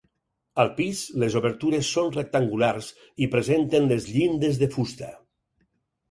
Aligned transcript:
Al 0.61 0.69
pis, 0.77 0.99
les 1.23 1.35
obertures 1.41 1.91
són 1.97 2.07
rectangulars 2.15 2.87
i 3.25 3.27
presenten 3.35 3.85
les 3.91 4.07
llindes 4.15 4.57
de 4.63 4.71
fusta. 4.77 5.11